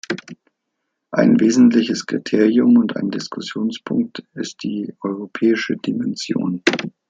[1.11, 6.63] Ein wesentliches Kriterium und ein Diskussionspunkt ist die europäische Dimension.